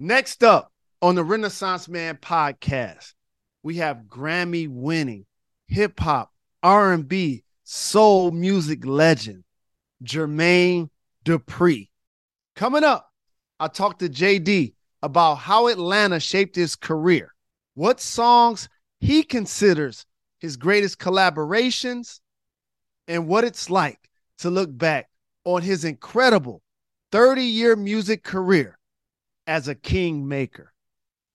Next 0.00 0.44
up 0.44 0.70
on 1.02 1.16
the 1.16 1.24
Renaissance 1.24 1.88
Man 1.88 2.18
podcast, 2.18 3.14
we 3.64 3.78
have 3.78 4.04
Grammy 4.06 4.68
winning 4.68 5.26
hip 5.66 5.98
hop, 5.98 6.30
R&B, 6.62 7.42
soul 7.64 8.30
music 8.30 8.86
legend 8.86 9.42
Jermaine 10.04 10.88
Dupri. 11.24 11.88
Coming 12.54 12.84
up, 12.84 13.10
I 13.58 13.66
talked 13.66 13.98
to 13.98 14.08
JD 14.08 14.74
about 15.02 15.34
how 15.34 15.66
Atlanta 15.66 16.20
shaped 16.20 16.54
his 16.54 16.76
career, 16.76 17.34
what 17.74 18.00
songs 18.00 18.68
he 19.00 19.24
considers 19.24 20.06
his 20.38 20.56
greatest 20.56 21.00
collaborations, 21.00 22.20
and 23.08 23.26
what 23.26 23.42
it's 23.42 23.68
like 23.68 23.98
to 24.38 24.48
look 24.48 24.70
back 24.78 25.08
on 25.44 25.62
his 25.62 25.84
incredible 25.84 26.62
30 27.10 27.42
year 27.42 27.74
music 27.74 28.22
career 28.22 28.77
as 29.48 29.66
a 29.66 29.74
kingmaker. 29.74 30.72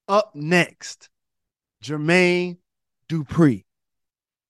Up 0.08 0.34
next, 0.36 1.10
Jermaine 1.84 2.58
Dupri. 3.10 3.64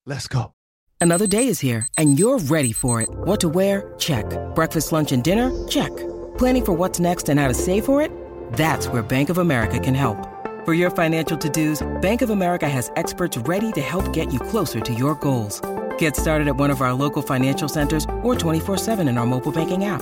Let's 0.06 0.28
go. 0.28 0.54
Another 1.00 1.28
day 1.28 1.48
is 1.48 1.60
here, 1.60 1.88
and 1.98 2.20
you're 2.20 2.40
ready 2.40 2.72
for 2.74 3.02
it. 3.02 3.10
What 3.10 3.40
to 3.42 3.50
wear? 3.50 3.94
Check. 3.98 4.26
Breakfast, 4.56 4.92
lunch, 4.92 5.12
and 5.12 5.24
dinner? 5.24 5.52
Check. 5.68 5.96
Planning 6.38 6.66
for 6.66 6.74
what's 6.74 7.00
next 7.00 7.30
and 7.30 7.40
how 7.40 7.48
to 7.48 7.54
save 7.54 7.86
for 7.86 8.02
it? 8.02 8.12
That's 8.54 8.88
where 8.88 9.02
Bank 9.02 9.30
of 9.30 9.38
America 9.38 9.80
can 9.80 9.96
help. 9.96 10.18
For 10.66 10.74
your 10.74 10.92
financial 10.92 11.38
to 11.38 11.50
dos, 11.50 11.86
Bank 12.02 12.22
of 12.22 12.30
America 12.30 12.70
has 12.70 12.92
experts 12.96 13.38
ready 13.38 13.72
to 13.74 13.82
help 13.82 14.14
get 14.14 14.32
you 14.32 14.40
closer 14.40 14.80
to 14.80 14.94
your 14.94 15.16
goals. 15.16 15.62
Get 15.98 16.16
started 16.16 16.48
at 16.48 16.56
one 16.56 16.72
of 16.72 16.82
our 16.82 16.94
local 16.94 17.22
financial 17.22 17.68
centers 17.68 18.06
or 18.24 18.34
24-7 18.34 19.08
in 19.10 19.18
our 19.18 19.26
mobile 19.26 19.52
banking 19.52 19.84
app. 19.84 20.02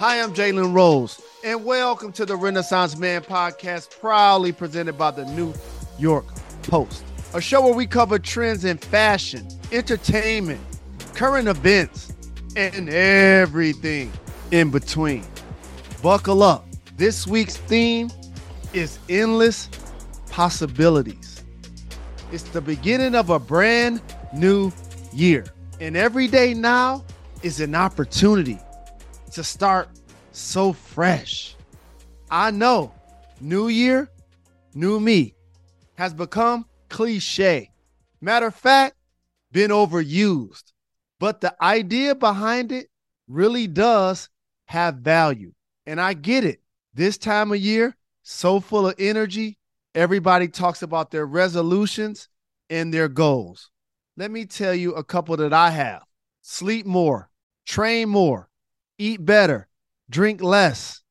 Hi, 0.00 0.22
I'm 0.22 0.32
Jalen 0.32 0.72
Rose, 0.72 1.20
and 1.42 1.64
welcome 1.64 2.12
to 2.12 2.24
the 2.24 2.36
Renaissance 2.36 2.96
Man 2.96 3.20
podcast, 3.20 3.98
proudly 3.98 4.52
presented 4.52 4.96
by 4.96 5.10
the 5.10 5.24
New 5.24 5.52
York 5.98 6.24
Post, 6.62 7.02
a 7.34 7.40
show 7.40 7.62
where 7.62 7.74
we 7.74 7.84
cover 7.84 8.16
trends 8.16 8.64
in 8.64 8.78
fashion, 8.78 9.48
entertainment, 9.72 10.60
current 11.14 11.48
events, 11.48 12.12
and 12.54 12.88
everything 12.88 14.12
in 14.52 14.70
between. 14.70 15.24
Buckle 16.00 16.44
up. 16.44 16.64
This 16.96 17.26
week's 17.26 17.56
theme 17.56 18.08
is 18.72 19.00
endless 19.08 19.68
possibilities. 20.30 21.42
It's 22.30 22.44
the 22.44 22.60
beginning 22.60 23.16
of 23.16 23.30
a 23.30 23.40
brand 23.40 24.00
new 24.32 24.70
year. 25.12 25.44
And 25.80 25.96
every 25.96 26.28
day 26.28 26.54
now 26.54 27.04
is 27.42 27.58
an 27.58 27.74
opportunity 27.74 28.60
to 29.30 29.44
start 29.44 29.88
so 30.32 30.72
fresh. 30.72 31.54
I 32.30 32.50
know 32.50 32.92
new 33.40 33.68
year, 33.68 34.10
new 34.74 35.00
me 35.00 35.34
has 35.96 36.14
become 36.14 36.66
cliche. 36.88 37.70
Matter 38.20 38.46
of 38.46 38.54
fact, 38.54 38.96
been 39.52 39.70
overused. 39.70 40.72
But 41.18 41.40
the 41.40 41.54
idea 41.62 42.14
behind 42.14 42.72
it 42.72 42.88
really 43.26 43.66
does 43.66 44.28
have 44.66 44.96
value. 44.96 45.52
And 45.86 46.00
I 46.00 46.14
get 46.14 46.44
it. 46.44 46.60
This 46.94 47.18
time 47.18 47.52
of 47.52 47.58
year, 47.58 47.96
so 48.22 48.60
full 48.60 48.88
of 48.88 48.94
energy, 48.98 49.58
everybody 49.94 50.48
talks 50.48 50.82
about 50.82 51.10
their 51.10 51.26
resolutions 51.26 52.28
and 52.68 52.92
their 52.92 53.08
goals. 53.08 53.70
Let 54.16 54.30
me 54.30 54.44
tell 54.44 54.74
you 54.74 54.94
a 54.94 55.04
couple 55.04 55.36
that 55.36 55.52
I 55.52 55.70
have 55.70 56.02
sleep 56.42 56.86
more, 56.86 57.30
train 57.66 58.08
more, 58.08 58.47
eat 58.98 59.24
better, 59.24 59.68
drink 60.10 60.42
less. 60.42 61.02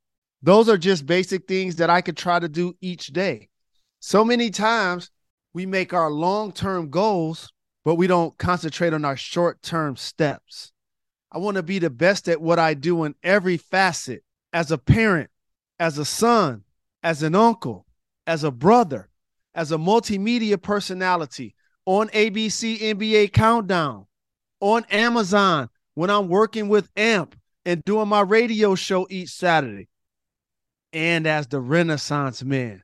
Those 0.41 0.69
are 0.69 0.77
just 0.77 1.05
basic 1.05 1.47
things 1.47 1.77
that 1.77 1.89
I 1.89 2.01
could 2.01 2.17
try 2.17 2.39
to 2.39 2.47
do 2.47 2.75
each 2.81 3.07
day. 3.07 3.49
So 3.99 4.23
many 4.23 4.49
times 4.49 5.09
we 5.53 5.65
make 5.65 5.93
our 5.93 6.11
long 6.11 6.51
term 6.51 6.89
goals, 6.89 7.51
but 7.83 7.95
we 7.95 8.07
don't 8.07 8.37
concentrate 8.37 8.93
on 8.93 9.05
our 9.05 9.17
short 9.17 9.61
term 9.61 9.95
steps. 9.95 10.71
I 11.31 11.39
want 11.39 11.57
to 11.57 11.63
be 11.63 11.79
the 11.79 11.89
best 11.89 12.29
at 12.29 12.41
what 12.41 12.59
I 12.59 12.73
do 12.73 13.03
in 13.03 13.15
every 13.23 13.57
facet 13.57 14.23
as 14.53 14.71
a 14.71 14.77
parent, 14.77 15.29
as 15.79 15.97
a 15.97 16.05
son, 16.05 16.63
as 17.03 17.23
an 17.23 17.35
uncle, 17.35 17.85
as 18.25 18.43
a 18.43 18.51
brother, 18.51 19.09
as 19.53 19.71
a 19.71 19.77
multimedia 19.77 20.61
personality, 20.61 21.55
on 21.85 22.09
ABC 22.09 22.79
NBA 22.79 23.33
Countdown, 23.33 24.05
on 24.59 24.85
Amazon 24.91 25.69
when 25.95 26.09
I'm 26.09 26.27
working 26.27 26.69
with 26.69 26.89
AMP 26.95 27.35
and 27.67 27.83
doing 27.83 28.07
my 28.07 28.21
radio 28.21 28.75
show 28.75 29.05
each 29.09 29.27
Saturday, 29.27 29.89
and 30.93 31.27
as 31.27 31.47
the 31.47 31.59
Renaissance 31.59 32.41
Man 32.41 32.81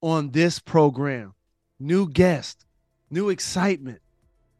on 0.00 0.30
this 0.30 0.58
program. 0.58 1.34
New 1.78 2.08
guest, 2.08 2.64
new 3.10 3.28
excitement, 3.28 4.00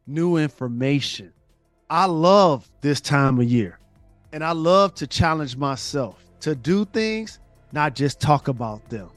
new 0.05 0.37
information. 0.37 1.33
I 1.89 2.05
love 2.05 2.69
this 2.81 3.01
time 3.01 3.39
of 3.39 3.45
year, 3.45 3.79
and 4.31 4.43
I 4.43 4.51
love 4.51 4.93
to 4.95 5.07
challenge 5.07 5.57
myself 5.57 6.23
to 6.41 6.53
do 6.53 6.85
things, 6.85 7.39
not 7.71 7.95
just 7.95 8.21
talk 8.21 8.49
about 8.49 8.87
them. 8.89 9.09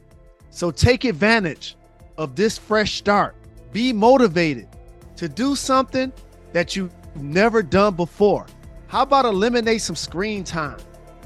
So 0.48 0.70
take 0.70 1.04
advantage 1.04 1.76
of 2.16 2.34
this 2.34 2.56
fresh 2.56 2.94
start 2.94 3.36
be 3.74 3.92
motivated 3.92 4.68
to 5.16 5.28
do 5.28 5.54
something 5.54 6.14
that 6.54 6.76
you've 6.76 6.94
never 7.14 7.62
done 7.62 7.94
before. 7.94 8.46
How 8.88 9.02
about 9.02 9.24
eliminate 9.24 9.82
some 9.82 9.96
screen 9.96 10.44
time? 10.44 10.78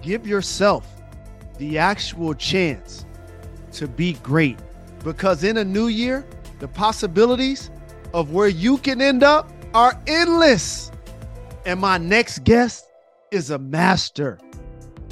Give 0.03 0.27
yourself 0.27 0.87
the 1.59 1.77
actual 1.79 2.35
chance 2.35 3.05
to 3.73 3.87
be 3.87 4.15
great 4.15 4.59
because 5.05 5.45
in 5.45 5.59
a 5.59 5.65
new 5.65 5.89
year, 5.89 6.27
the 6.59 6.69
possibilities 6.69 7.71
of 8.15 8.33
where 8.33 8.49
you 8.49 8.79
can 8.79 9.01
end 9.03 9.23
up 9.23 9.51
are 9.75 10.01
endless. 10.07 10.91
And 11.67 11.81
my 11.81 11.99
next 11.99 12.45
guest 12.45 12.91
is 13.31 13.51
a 13.51 13.59
master 13.59 14.39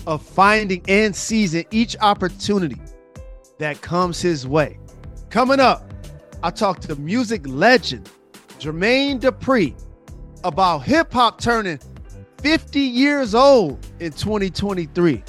of 0.07 0.23
finding 0.23 0.83
and 0.89 1.15
seizing 1.15 1.67
each 1.71 1.97
opportunity 2.01 2.81
that 3.59 3.81
comes 3.83 4.21
his 4.23 4.47
way. 4.47 4.79
Coming 5.29 5.61
up, 5.61 5.93
I 6.43 6.51
talked 6.51 6.83
to 6.85 6.97
music 6.97 7.43
legend 7.47 8.11
Jermaine 8.59 9.21
Dupri 9.21 9.75
about 10.45 10.79
hip 10.79 11.13
hop 11.13 11.41
turning 11.41 11.79
50 12.39 12.81
years 12.81 13.35
old 13.35 13.85
in 14.01 14.13
2023, 14.13 15.23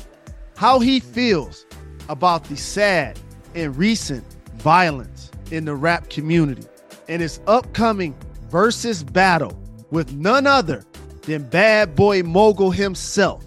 how 0.56 0.80
he 0.80 1.00
feels 1.00 1.66
about 2.08 2.44
the 2.46 2.56
sad 2.56 3.20
and 3.56 3.76
recent 3.76 4.24
violence 4.56 5.32
in 5.52 5.66
the 5.66 5.76
rap 5.76 6.10
community, 6.10 6.66
and 7.08 7.22
his 7.22 7.40
upcoming 7.48 8.16
versus 8.50 9.04
battle 9.04 9.60
with 9.90 10.14
none 10.14 10.46
other 10.46 10.86
than 11.24 11.44
bad 11.44 11.96
boy 11.96 12.22
mogul 12.24 12.72
himself, 12.72 13.44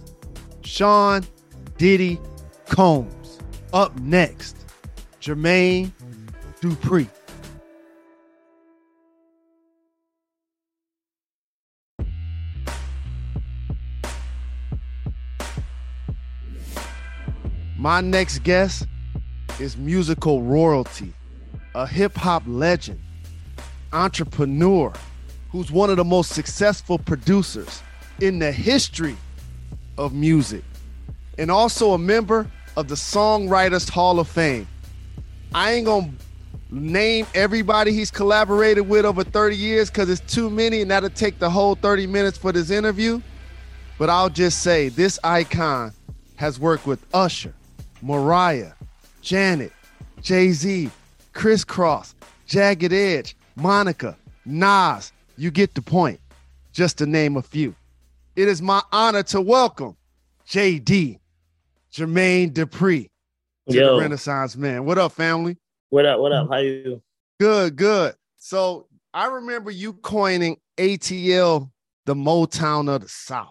Sean 0.63 1.25
Diddy 1.79 2.21
Combs. 2.67 3.39
Up 3.73 3.97
next, 4.01 4.57
Jermaine 5.21 5.93
Dupri. 6.61 7.09
My 17.83 18.01
next 18.01 18.45
guest 18.45 18.87
is 19.59 19.77
musical 19.77 20.41
royalty, 20.41 21.13
a 21.75 21.85
hip 21.85 22.15
hop 22.15 22.45
legend, 22.47 23.01
entrepreneur 23.93 24.93
who's 25.51 25.73
one 25.73 25.91
of 25.91 25.97
the 25.97 26.05
most 26.05 26.31
successful 26.31 26.97
producers 26.97 27.83
in 28.21 28.39
the 28.39 28.53
history 28.53 29.17
of 29.99 30.15
music, 30.15 30.63
and 31.39 31.51
also 31.51 31.95
a 31.95 31.99
member 31.99 32.49
of 32.77 32.87
the 32.87 32.95
Songwriters 32.95 33.91
Hall 33.91 34.21
of 34.21 34.29
Fame. 34.29 34.69
I 35.53 35.73
ain't 35.73 35.87
gonna 35.87 36.13
name 36.71 37.27
everybody 37.35 37.93
he's 37.93 38.13
collaborated 38.13 38.89
with 38.89 39.05
over 39.05 39.25
30 39.25 39.57
years 39.57 39.91
because 39.91 40.09
it's 40.09 40.33
too 40.33 40.51
many 40.51 40.83
and 40.83 40.91
that'll 40.93 41.11
take 41.11 41.41
the 41.41 41.51
whole 41.51 41.75
30 41.75 42.07
minutes 42.07 42.39
for 42.39 42.53
this 42.53 42.71
interview. 42.71 43.21
But 43.99 44.09
I'll 44.09 44.31
just 44.31 44.63
say 44.63 44.89
this 44.89 45.19
icon 45.25 45.93
has 46.37 46.61
worked 46.61 46.87
with 46.87 47.05
Usher, 47.13 47.53
Mariah, 48.03 48.73
Janet, 49.21 49.73
Jay 50.21 50.51
Z, 50.51 50.91
Kris 51.33 51.65
Kross, 51.65 52.15
Jagged 52.47 52.93
Edge, 52.93 53.37
Monica, 53.55 54.17
Nas. 54.45 55.13
You 55.37 55.53
get 55.53 55.75
the 55.75 55.83
point, 55.83 56.19
just 56.73 56.99
to 56.99 57.07
name 57.07 57.37
a 57.37 57.43
few. 57.43 57.77
It 58.35 58.49
is 58.49 58.61
my 58.61 58.83
honor 58.91 59.23
to 59.25 59.41
welcome 59.41 59.97
JD, 60.49 61.21
Jermaine 61.95 62.53
Dupri, 62.53 63.09
to 63.69 63.77
Yo. 63.77 63.95
the 63.95 64.03
Renaissance 64.03 64.57
Man. 64.57 64.85
What 64.85 64.99
up, 64.99 65.13
family? 65.13 65.57
What 65.91 66.05
up? 66.05 66.19
What 66.19 66.33
up? 66.33 66.49
How 66.51 66.59
you? 66.59 67.01
Good, 67.39 67.77
good. 67.77 68.15
So 68.37 68.89
I 69.15 69.27
remember 69.27 69.71
you 69.71 69.93
coining 69.93 70.57
ATL 70.77 71.71
the 72.07 72.15
Motown 72.15 72.93
of 72.93 73.03
the 73.03 73.09
South. 73.09 73.47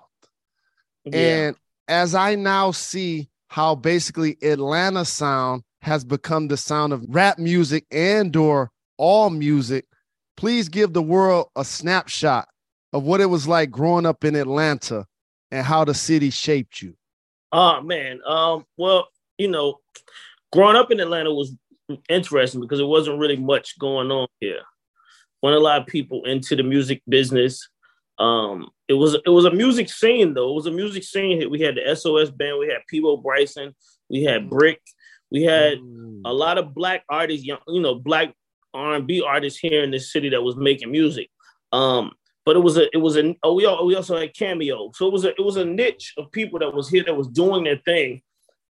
Yeah. 1.05 1.15
And 1.15 1.55
as 1.87 2.13
I 2.15 2.35
now 2.35 2.71
see 2.71 3.29
how 3.51 3.75
basically 3.75 4.37
Atlanta 4.41 5.03
sound 5.03 5.61
has 5.81 6.05
become 6.05 6.47
the 6.47 6.55
sound 6.55 6.93
of 6.93 7.03
rap 7.09 7.37
music 7.37 7.85
and 7.91 8.33
or 8.37 8.71
all 8.95 9.29
music, 9.29 9.85
please 10.37 10.69
give 10.69 10.93
the 10.93 11.01
world 11.01 11.47
a 11.57 11.65
snapshot 11.65 12.47
of 12.93 13.03
what 13.03 13.19
it 13.19 13.25
was 13.25 13.49
like 13.49 13.69
growing 13.69 14.05
up 14.05 14.23
in 14.23 14.37
Atlanta 14.37 15.05
and 15.51 15.65
how 15.65 15.83
the 15.83 15.93
city 15.93 16.29
shaped 16.29 16.81
you. 16.81 16.95
Oh 17.51 17.81
man. 17.81 18.21
Um. 18.25 18.63
Well, 18.77 19.09
you 19.37 19.49
know, 19.49 19.81
growing 20.53 20.77
up 20.77 20.89
in 20.89 21.01
Atlanta 21.01 21.33
was 21.33 21.53
interesting 22.07 22.61
because 22.61 22.79
it 22.79 22.85
wasn't 22.85 23.19
really 23.19 23.35
much 23.35 23.77
going 23.77 24.11
on 24.11 24.29
here. 24.39 24.61
When 25.41 25.53
a 25.53 25.59
lot 25.59 25.81
of 25.81 25.87
people 25.87 26.23
into 26.23 26.55
the 26.55 26.63
music 26.63 27.01
business. 27.05 27.67
Um. 28.17 28.69
It 28.91 28.95
was 28.95 29.13
it 29.13 29.29
was 29.29 29.45
a 29.45 29.51
music 29.51 29.89
scene 29.89 30.33
though. 30.33 30.51
It 30.51 30.55
was 30.55 30.65
a 30.65 30.71
music 30.71 31.05
scene. 31.05 31.49
We 31.49 31.61
had 31.61 31.75
the 31.75 31.95
SOS 31.95 32.29
band. 32.29 32.59
We 32.59 32.67
had 32.67 32.85
Peabo 32.89 33.15
Bryson. 33.15 33.73
We 34.09 34.23
had 34.23 34.49
Brick. 34.49 34.81
We 35.31 35.43
had 35.43 35.77
a 36.25 36.33
lot 36.33 36.57
of 36.57 36.73
black 36.73 37.05
artists, 37.09 37.45
young, 37.45 37.59
you 37.69 37.81
know, 37.81 37.95
black 37.95 38.33
R 38.73 38.95
and 38.95 39.07
B 39.07 39.23
artists 39.25 39.57
here 39.57 39.81
in 39.81 39.91
this 39.91 40.11
city 40.11 40.27
that 40.27 40.41
was 40.41 40.57
making 40.57 40.91
music. 40.91 41.29
Um, 41.71 42.11
but 42.45 42.57
it 42.57 42.59
was 42.59 42.75
a, 42.75 42.93
it 42.93 42.97
was 42.97 43.15
a, 43.15 43.33
oh, 43.43 43.53
we, 43.53 43.65
all, 43.65 43.85
we 43.85 43.95
also 43.95 44.19
had 44.19 44.33
cameo, 44.33 44.91
so 44.93 45.07
it 45.07 45.13
was 45.13 45.23
a, 45.23 45.29
it 45.29 45.45
was 45.45 45.55
a 45.55 45.63
niche 45.63 46.13
of 46.17 46.29
people 46.33 46.59
that 46.59 46.73
was 46.73 46.89
here 46.89 47.03
that 47.05 47.15
was 47.15 47.29
doing 47.29 47.63
their 47.63 47.77
thing, 47.77 48.21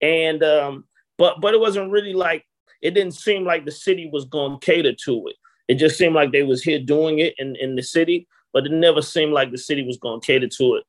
and 0.04 0.44
um, 0.44 0.84
but 1.18 1.42
but 1.42 1.56
it 1.56 1.60
wasn't 1.60 1.90
really 1.90 2.14
like 2.14 2.46
it 2.84 2.92
didn't 2.92 3.16
seem 3.16 3.44
like 3.44 3.66
the 3.66 3.72
city 3.72 4.08
was 4.14 4.26
going 4.26 4.60
to 4.60 4.66
cater 4.66 4.94
to 5.06 5.28
it. 5.30 5.36
It 5.68 5.76
just 5.76 5.98
seemed 5.98 6.14
like 6.14 6.32
they 6.32 6.44
was 6.44 6.62
here 6.62 6.80
doing 6.80 7.18
it 7.18 7.34
in 7.40 7.56
in 7.56 7.76
the 7.76 7.82
city, 7.82 8.28
but 8.54 8.66
it 8.66 8.72
never 8.72 9.02
seemed 9.02 9.34
like 9.34 9.52
the 9.52 9.58
city 9.58 9.86
was 9.86 9.98
going 9.98 10.22
to 10.22 10.26
cater 10.26 10.48
to 10.48 10.76
it. 10.76 10.84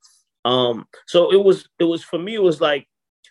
Um, 0.45 0.87
so 1.07 1.33
it 1.33 1.43
was 1.43 1.69
it 1.79 1.85
was 1.85 2.03
for 2.03 2.19
me 2.19 2.35
it 2.35 2.43
was 2.43 2.61
like 2.61 2.87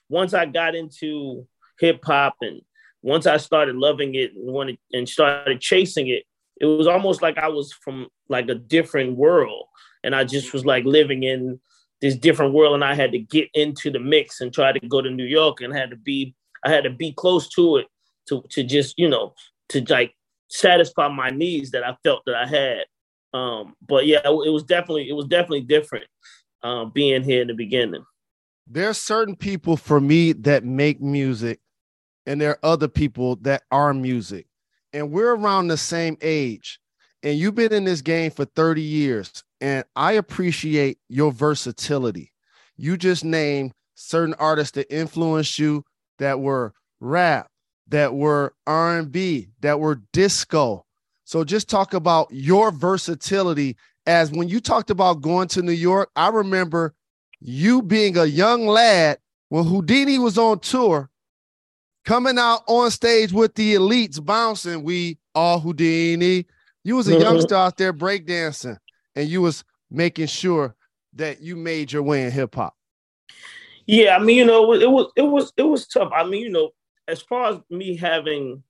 once 0.10 0.34
I 0.34 0.46
got 0.46 0.76
into 0.76 1.48
hip 1.80 2.04
hop 2.04 2.36
and 2.42 2.62
once 3.02 3.26
I 3.26 3.38
started 3.38 3.76
loving 3.76 4.16
it 4.16 4.34
and 4.36 4.52
wanted 4.52 4.78
and 4.94 5.08
started 5.08 5.60
chasing 5.60 6.08
it, 6.08 6.24
it 6.60 6.66
was 6.66 6.88
almost 6.88 7.22
like 7.22 7.38
I 7.38 7.48
was 7.48 7.74
from 7.74 8.08
like 8.30 8.48
a 8.50 8.56
different 8.56 9.18
world. 9.18 9.66
And 10.04 10.16
I 10.16 10.24
just 10.24 10.54
was 10.54 10.66
like 10.66 10.86
living 10.86 11.24
in 11.24 11.60
this 12.02 12.16
different 12.16 12.54
world 12.54 12.76
and 12.76 12.84
I 12.84 12.96
had 12.96 13.12
to 13.12 13.20
get 13.20 13.50
into 13.54 13.92
the 13.92 14.00
mix 14.00 14.42
and 14.42 14.54
try 14.54 14.72
to 14.72 14.88
go 14.88 15.02
to 15.02 15.10
New 15.10 15.26
York 15.26 15.62
and 15.62 15.76
had 15.76 15.92
to 15.92 15.96
be 15.96 16.36
I 16.64 16.70
had 16.70 16.84
to 16.84 16.90
be 16.92 17.12
close 17.14 17.50
to 17.50 17.78
it 17.78 17.88
to 18.30 18.44
to 18.52 18.64
just, 18.64 18.98
you 18.98 19.10
know, 19.10 19.34
to 19.70 19.84
like 19.90 20.14
satisfy 20.50 21.08
my 21.08 21.30
needs 21.30 21.72
that 21.72 21.84
I 21.84 21.96
felt 22.04 22.24
that 22.26 22.36
I 22.36 22.46
had. 22.46 22.86
Um, 23.34 23.76
but 23.88 24.06
yeah, 24.06 24.22
it 24.26 24.52
was 24.52 24.64
definitely 24.64 25.10
it 25.10 25.14
was 25.14 25.28
definitely 25.28 25.62
different 25.62 26.06
uh, 26.64 26.86
being 26.86 27.24
here 27.24 27.42
in 27.42 27.48
the 27.48 27.54
beginning. 27.54 28.04
There's 28.68 28.98
certain 28.98 29.36
people 29.36 29.78
for 29.78 30.00
me 30.00 30.34
that 30.34 30.64
make 30.64 31.02
music, 31.02 31.60
and 32.26 32.40
there 32.40 32.52
are 32.52 32.60
other 32.64 32.88
people 32.88 33.36
that 33.38 33.64
are 33.72 33.94
music. 33.94 34.48
And 34.94 35.12
we're 35.12 35.36
around 35.36 35.68
the 35.68 35.78
same 35.78 36.18
age. 36.22 36.80
And 37.24 37.38
you've 37.38 37.56
been 37.56 37.74
in 37.74 37.86
this 37.86 38.02
game 38.02 38.32
for 38.32 38.46
30 38.46 38.82
years. 38.82 39.44
And 39.62 39.86
I 39.96 40.14
appreciate 40.14 40.98
your 41.08 41.32
versatility. 41.32 42.32
You 42.78 42.98
just 42.98 43.24
named 43.24 43.74
certain 43.96 44.34
artists 44.36 44.72
that 44.76 44.94
influenced 44.94 45.60
you 45.60 45.86
that 46.18 46.40
were 46.40 46.74
rap, 47.00 47.48
that 47.88 48.14
were 48.14 48.54
R&B, 48.66 49.50
that 49.62 49.80
were 49.80 50.02
disco. 50.14 50.86
So 51.32 51.46
just 51.46 51.70
talk 51.70 51.94
about 51.94 52.28
your 52.30 52.72
versatility 52.72 53.78
as 54.06 54.34
when 54.34 54.50
you 54.50 54.60
talked 54.60 54.90
about 54.90 55.22
going 55.22 55.48
to 55.50 55.62
New 55.62 55.72
York, 55.72 56.10
I 56.14 56.28
remember 56.28 56.94
you 57.40 57.82
being 57.82 58.18
a 58.18 58.26
young 58.26 58.68
lad 58.68 59.18
when 59.48 59.64
Whodini 59.64 60.22
was 60.22 60.38
on 60.38 60.60
tour, 60.60 61.10
coming 62.04 62.38
out 62.38 62.64
on 62.68 62.92
stage 62.92 63.32
with 63.32 63.56
the 63.56 63.76
elites 63.76 64.22
bouncing, 64.22 64.84
we 64.84 65.20
all 65.34 65.62
Whodini. 65.62 66.48
You 66.84 66.98
was 66.98 67.08
a 67.08 67.14
Mhm. 67.14 67.22
youngster 67.22 67.56
out 67.56 67.78
there 67.78 67.94
breakdancing, 67.94 68.78
and 69.16 69.30
you 69.30 69.42
was 69.42 69.64
making 69.90 70.28
sure 70.28 70.76
that 71.14 71.40
you 71.40 71.56
made 71.56 71.94
your 71.94 72.04
way 72.04 72.26
in 72.26 72.32
hip 72.32 72.56
hop. 72.56 72.76
Yeah, 73.86 74.18
I 74.18 74.20
mean, 74.20 74.36
you 74.36 74.46
know, 74.46 74.74
it 74.74 74.92
was 74.92 75.14
it 75.16 75.22
was 75.22 75.54
it 75.56 75.64
was 75.64 75.88
tough. 75.88 76.12
I 76.14 76.26
mean, 76.26 76.42
you 76.42 76.50
know, 76.50 76.72
as 77.08 77.22
far 77.22 77.54
as 77.54 77.60
me 77.70 77.96
having 77.96 78.62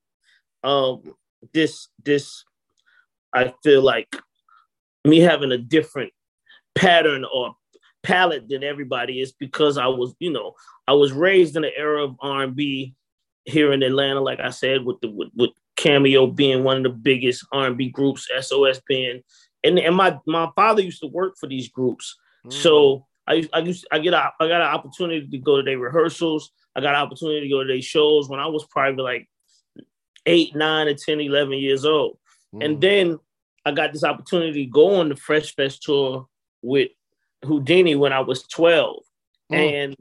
um 0.63 1.15
this 1.53 1.89
this 2.03 2.45
I 3.33 3.53
feel 3.63 3.81
like 3.81 4.15
me 5.05 5.19
having 5.19 5.51
a 5.51 5.57
different 5.57 6.11
pattern 6.75 7.25
or 7.31 7.55
palette 8.03 8.49
than 8.49 8.63
everybody 8.63 9.21
is 9.21 9.31
because 9.31 9.77
I 9.77 9.87
was, 9.87 10.13
you 10.19 10.31
know, 10.31 10.53
I 10.87 10.93
was 10.93 11.11
raised 11.11 11.55
in 11.55 11.63
an 11.63 11.71
era 11.75 12.03
of 12.03 12.15
R&B 12.19 12.95
here 13.45 13.73
in 13.73 13.83
Atlanta, 13.83 14.21
like 14.21 14.39
I 14.39 14.49
said, 14.49 14.83
with 14.83 14.99
the 15.01 15.09
with, 15.09 15.29
with 15.35 15.51
Cameo 15.75 16.27
being 16.27 16.63
one 16.63 16.77
of 16.77 16.83
the 16.83 16.89
biggest 16.89 17.45
R&B 17.51 17.89
groups, 17.89 18.27
SOS 18.39 18.81
being, 18.87 19.21
and 19.63 19.79
and 19.79 19.95
my 19.95 20.19
my 20.27 20.49
father 20.55 20.81
used 20.81 21.01
to 21.01 21.07
work 21.07 21.35
for 21.39 21.47
these 21.47 21.69
groups, 21.69 22.17
so 22.49 23.07
I 23.27 23.47
I 23.53 23.59
used 23.59 23.87
I 23.91 23.99
get 23.99 24.13
a, 24.13 24.31
I 24.39 24.47
got 24.47 24.61
an 24.61 24.67
opportunity 24.67 25.27
to 25.27 25.37
go 25.37 25.57
to 25.57 25.63
their 25.63 25.79
rehearsals. 25.79 26.51
I 26.75 26.81
got 26.81 26.95
an 26.95 27.01
opportunity 27.01 27.41
to 27.41 27.49
go 27.49 27.63
to 27.63 27.67
their 27.67 27.81
shows 27.81 28.29
when 28.29 28.39
I 28.39 28.47
was 28.47 28.65
probably 28.65 29.03
like 29.03 29.29
eight, 30.25 30.55
nine, 30.55 30.87
or 30.87 30.93
10, 30.93 31.19
11 31.19 31.53
years 31.53 31.83
old. 31.83 32.17
Mm. 32.53 32.65
And 32.65 32.81
then 32.81 33.19
I 33.65 33.71
got 33.71 33.93
this 33.93 34.03
opportunity 34.03 34.65
to 34.65 34.71
go 34.71 34.95
on 34.95 35.09
the 35.09 35.15
Fresh 35.15 35.55
Fest 35.55 35.83
tour 35.83 36.27
with 36.61 36.89
Whodini 37.43 37.97
when 37.97 38.13
I 38.13 38.21
was 38.21 38.43
12. 38.43 39.03
Mm. 39.51 39.83
And 39.83 39.95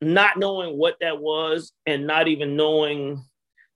not 0.00 0.38
knowing 0.38 0.76
what 0.76 0.96
that 1.00 1.20
was 1.20 1.72
and 1.86 2.06
not 2.06 2.28
even 2.28 2.56
knowing, 2.56 3.22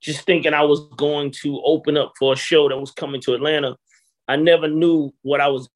just 0.01 0.25
thinking 0.25 0.55
I 0.55 0.63
was 0.63 0.81
going 0.97 1.33
to 1.43 1.61
open 1.65 1.97
up 1.97 2.13
for 2.19 2.33
a 2.33 2.37
show 2.37 2.69
that 2.69 2.79
was 2.79 2.93
coming 2.93 3.21
to 3.23 3.35
Atlanta. 3.35 3.77
I 4.29 4.37
never 4.37 4.69
knew 4.69 5.13
what 5.23 5.41
I 5.41 5.49
was 5.49 5.69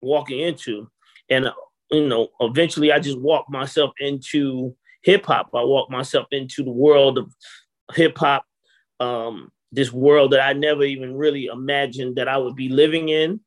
walking 0.00 0.40
into. 0.40 0.88
And, 1.28 1.50
you 1.90 2.06
know, 2.06 2.28
eventually 2.40 2.92
I 2.92 2.98
just 2.98 3.18
walked 3.18 3.50
myself 3.50 3.92
into 3.98 4.74
hip 5.02 5.26
hop. 5.26 5.50
I 5.54 5.64
walked 5.64 5.90
myself 5.90 6.26
into 6.30 6.62
the 6.62 6.70
world 6.70 7.18
of 7.18 7.32
hip 7.94 8.16
hop, 8.16 8.44
um, 9.00 9.50
this 9.72 9.92
world 9.92 10.32
that 10.32 10.40
I 10.40 10.52
never 10.52 10.82
even 10.82 11.16
really 11.16 11.46
imagined 11.46 12.16
that 12.16 12.28
I 12.28 12.36
would 12.36 12.56
be 12.56 12.68
living 12.68 13.08
in. 13.08 13.40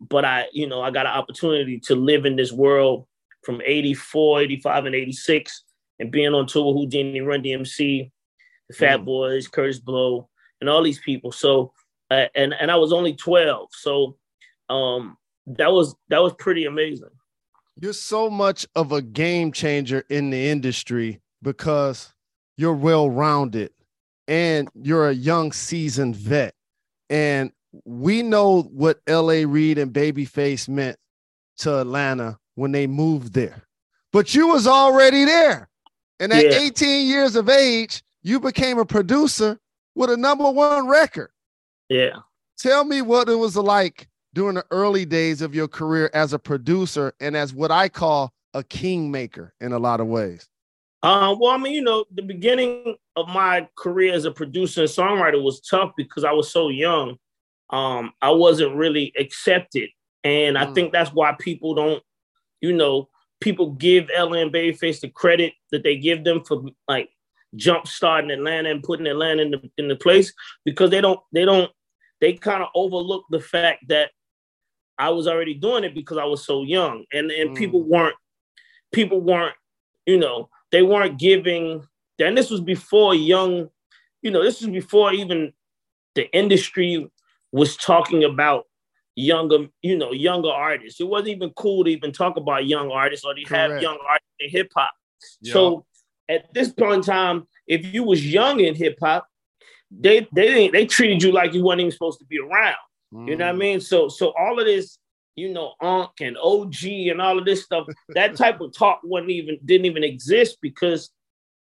But 0.00 0.24
I, 0.24 0.46
you 0.52 0.66
know, 0.66 0.80
I 0.80 0.90
got 0.90 1.06
an 1.06 1.12
opportunity 1.12 1.80
to 1.80 1.94
live 1.94 2.24
in 2.24 2.36
this 2.36 2.52
world 2.52 3.06
from 3.44 3.60
84, 3.64 4.42
85, 4.42 4.86
and 4.86 4.94
86, 4.94 5.64
and 5.98 6.10
being 6.10 6.34
on 6.34 6.46
tour 6.46 6.72
with 6.74 6.92
Whodini, 6.92 7.24
Run 7.24 7.42
DMC, 7.42 8.10
the 8.68 8.74
Fat 8.74 9.00
Mm. 9.00 9.04
Boys, 9.04 9.48
Kurtis 9.48 9.82
Blow, 9.82 10.28
and 10.60 10.70
all 10.70 10.82
these 10.82 11.00
people. 11.00 11.32
So, 11.32 11.72
uh, 12.10 12.26
and 12.34 12.54
and 12.54 12.70
I 12.70 12.76
was 12.76 12.92
only 12.92 13.14
12, 13.14 13.68
so 13.72 14.16
um, 14.70 15.16
that 15.46 15.72
was 15.72 15.94
that 16.08 16.22
was 16.22 16.34
pretty 16.38 16.64
amazing. 16.64 17.10
You're 17.80 17.92
so 17.92 18.28
much 18.28 18.66
of 18.74 18.92
a 18.92 19.02
game 19.02 19.52
changer 19.52 20.04
in 20.10 20.30
the 20.30 20.48
industry 20.48 21.20
because 21.42 22.12
you're 22.56 22.74
well 22.74 23.08
rounded 23.08 23.70
and 24.28 24.68
you're 24.74 25.08
a 25.08 25.14
young 25.14 25.50
seasoned 25.52 26.14
vet. 26.14 26.54
And 27.10 27.50
we 27.84 28.22
know 28.22 28.62
what 28.62 29.00
LA 29.08 29.42
Reid 29.46 29.78
and 29.78 29.92
Babyface 29.92 30.68
meant 30.68 30.98
to 31.58 31.80
Atlanta 31.80 32.38
when 32.54 32.70
they 32.72 32.86
moved 32.86 33.32
there. 33.32 33.62
But 34.12 34.34
you 34.34 34.48
was 34.48 34.66
already 34.66 35.24
there. 35.24 35.68
And 36.20 36.32
at 36.32 36.44
Yeah. 36.44 36.58
18 36.58 37.06
years 37.06 37.36
of 37.36 37.48
age, 37.48 38.02
you 38.22 38.38
became 38.38 38.78
a 38.78 38.84
producer 38.84 39.58
with 39.94 40.10
a 40.10 40.16
number 40.16 40.50
one 40.50 40.86
record. 40.86 41.30
Yeah. 41.88 42.18
Tell 42.58 42.84
me 42.84 43.02
what 43.02 43.28
it 43.28 43.36
was 43.36 43.56
like 43.56 44.08
during 44.34 44.56
the 44.56 44.64
early 44.70 45.04
days 45.06 45.40
of 45.40 45.54
your 45.54 45.68
career 45.68 46.10
as 46.12 46.32
a 46.32 46.38
producer 46.38 47.12
and 47.20 47.36
as 47.36 47.54
what 47.54 47.70
I 47.70 47.88
call 47.88 48.32
a 48.54 48.62
kingmaker 48.62 49.54
in 49.60 49.72
a 49.72 49.78
lot 49.78 50.00
of 50.00 50.06
ways. 50.06 50.48
Uh, 51.02 51.34
well, 51.38 51.52
I 51.52 51.58
mean, 51.58 51.74
you 51.74 51.82
know, 51.82 52.04
the 52.12 52.22
beginning 52.22 52.96
of 53.14 53.28
my 53.28 53.68
career 53.76 54.14
as 54.14 54.24
a 54.24 54.32
producer 54.32 54.82
and 54.82 54.90
songwriter 54.90 55.42
was 55.42 55.60
tough 55.60 55.92
because 55.96 56.24
I 56.24 56.32
was 56.32 56.50
so 56.50 56.70
young. 56.70 57.16
Um, 57.70 58.12
I 58.20 58.30
wasn't 58.30 58.74
really 58.74 59.12
accepted, 59.18 59.90
and 60.24 60.56
mm. 60.56 60.60
I 60.60 60.72
think 60.72 60.92
that's 60.92 61.12
why 61.12 61.36
people 61.38 61.74
don't, 61.74 62.02
you 62.60 62.72
know, 62.72 63.08
people 63.40 63.72
give 63.72 64.10
LA 64.16 64.38
and 64.38 64.52
Babyface 64.52 65.00
the 65.00 65.10
credit 65.10 65.52
that 65.70 65.84
they 65.84 65.96
give 65.96 66.24
them 66.24 66.42
for 66.44 66.62
like 66.88 67.10
jump 67.54 67.86
starting 67.86 68.30
Atlanta 68.30 68.70
and 68.70 68.82
putting 68.82 69.06
Atlanta 69.06 69.42
in 69.42 69.50
the 69.52 69.70
in 69.78 69.88
the 69.88 69.96
place 69.96 70.32
because 70.64 70.90
they 70.90 71.00
don't 71.00 71.20
they 71.32 71.44
don't 71.44 71.70
they 72.20 72.32
kind 72.32 72.62
of 72.62 72.68
overlook 72.74 73.24
the 73.30 73.40
fact 73.40 73.84
that 73.88 74.10
I 74.98 75.10
was 75.10 75.28
already 75.28 75.54
doing 75.54 75.84
it 75.84 75.94
because 75.94 76.18
I 76.18 76.24
was 76.24 76.44
so 76.44 76.62
young 76.62 77.04
and 77.12 77.30
and 77.30 77.50
mm. 77.50 77.56
people 77.56 77.82
weren't 77.82 78.16
people 78.92 79.20
weren't 79.20 79.54
you 80.06 80.18
know 80.18 80.48
they 80.72 80.82
weren't 80.82 81.18
giving 81.18 81.86
and 82.18 82.36
this 82.36 82.50
was 82.50 82.60
before 82.60 83.14
young 83.14 83.68
you 84.22 84.30
know 84.30 84.42
this 84.42 84.60
was 84.60 84.70
before 84.70 85.12
even 85.12 85.52
the 86.14 86.30
industry 86.36 87.10
was 87.52 87.76
talking 87.76 88.24
about 88.24 88.64
younger 89.14 89.66
you 89.82 89.96
know 89.96 90.12
younger 90.12 90.50
artists 90.50 91.00
it 91.00 91.08
wasn't 91.08 91.28
even 91.28 91.50
cool 91.50 91.84
to 91.84 91.90
even 91.90 92.12
talk 92.12 92.36
about 92.36 92.66
young 92.66 92.90
artists 92.90 93.24
or 93.24 93.34
to 93.34 93.42
Correct. 93.44 93.72
have 93.72 93.82
young 93.82 93.98
artists 94.08 94.34
in 94.40 94.50
hip 94.50 94.70
hop 94.76 94.92
yep. 95.40 95.52
so 95.52 95.84
at 96.28 96.52
this 96.54 96.70
point 96.70 96.94
in 96.94 97.02
time 97.02 97.46
if 97.66 97.84
you 97.92 98.04
was 98.04 98.24
young 98.24 98.60
in 98.60 98.74
hip 98.74 98.96
hop 99.02 99.26
they 99.90 100.20
they 100.32 100.46
didn't 100.46 100.72
they 100.72 100.86
treated 100.86 101.22
you 101.22 101.32
like 101.32 101.52
you 101.52 101.64
weren't 101.64 101.80
even 101.80 101.90
supposed 101.90 102.18
to 102.20 102.26
be 102.26 102.38
around 102.38 102.76
mm. 103.12 103.28
you 103.28 103.36
know 103.36 103.46
what 103.46 103.54
I 103.54 103.56
mm. 103.56 103.60
mean 103.60 103.80
so 103.80 104.08
so 104.08 104.32
all 104.38 104.58
of 104.58 104.66
this 104.66 104.98
you 105.38 105.52
know, 105.52 105.74
Unc 105.80 106.10
and 106.20 106.36
OG 106.36 106.84
and 106.84 107.20
all 107.20 107.38
of 107.38 107.44
this 107.44 107.64
stuff. 107.64 107.86
that 108.10 108.36
type 108.36 108.60
of 108.60 108.72
talk 108.72 109.00
wasn't 109.04 109.30
even 109.30 109.58
didn't 109.64 109.86
even 109.86 110.04
exist 110.04 110.58
because 110.60 111.10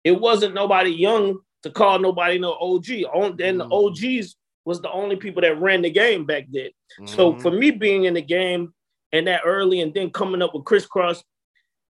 it 0.05 0.13
wasn't 0.13 0.55
nobody 0.55 0.91
young 0.91 1.39
to 1.63 1.71
call 1.71 1.99
nobody 1.99 2.39
no 2.39 2.53
OG. 2.55 2.89
And 2.89 3.61
the 3.61 3.67
mm-hmm. 3.67 3.73
OGs 3.73 4.37
was 4.65 4.81
the 4.81 4.91
only 4.91 5.17
people 5.17 5.43
that 5.43 5.61
ran 5.61 5.83
the 5.83 5.91
game 5.91 6.25
back 6.25 6.47
then. 6.51 6.71
Mm-hmm. 7.01 7.07
So 7.07 7.39
for 7.39 7.51
me 7.51 7.71
being 7.71 8.05
in 8.05 8.15
the 8.15 8.23
game 8.23 8.73
and 9.13 9.27
that 9.27 9.43
early 9.45 9.81
and 9.81 9.93
then 9.95 10.11
coming 10.11 10.43
up 10.43 10.55
with 10.55 10.65
Kris 10.65 10.87
Kross, 10.87 11.23